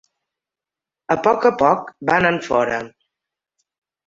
[1.15, 2.81] A poc a poc van enfora.